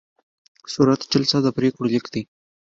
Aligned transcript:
صورت 0.73 1.01
جلسه 1.11 1.37
د 1.41 1.47
پریکړو 1.57 1.91
لیکل 1.93 2.09
دي 2.15 2.23